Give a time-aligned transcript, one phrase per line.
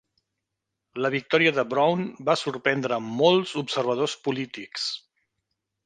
[1.05, 2.01] La victòria de Broun
[2.31, 4.93] va sorprendre molts observadors polítics.